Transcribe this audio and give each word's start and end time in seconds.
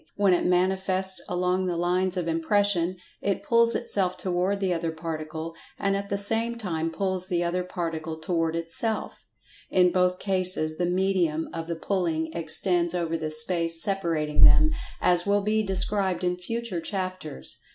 When 0.15 0.33
it 0.33 0.47
manifests 0.47 1.21
along 1.29 1.67
the 1.67 1.77
lines 1.77 2.17
of 2.17 2.27
Impression, 2.27 2.95
it 3.21 3.43
pulls 3.43 3.75
itself 3.75 4.17
toward 4.17 4.59
the 4.59 4.73
other 4.73 4.91
Particle, 4.91 5.53
and 5.77 5.95
at 5.95 6.09
the 6.09 6.17
same 6.17 6.55
time 6.55 6.89
pulls 6.89 7.27
the 7.27 7.43
other 7.43 7.63
Particle 7.63 8.17
toward 8.17 8.55
itself. 8.55 9.23
In 9.69 9.91
both 9.91 10.17
cases 10.17 10.77
the 10.79 10.87
"medium" 10.87 11.49
of 11.53 11.67
the 11.67 11.75
pulling 11.75 12.33
extends 12.33 12.95
over 12.95 13.15
the 13.15 13.29
space 13.29 13.83
separating 13.83 14.43
them, 14.43 14.71
as 15.01 15.27
will 15.27 15.43
be 15.43 15.61
described 15.61 16.23
in 16.23 16.35
future 16.35 16.81
chapters. 16.81 17.61